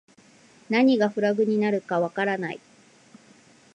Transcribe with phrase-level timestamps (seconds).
[0.67, 2.59] 何がフラグになるかわからない